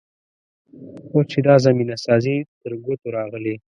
[1.11, 3.55] اوس چې دا زمینه سازي تر ګوتو راغلې.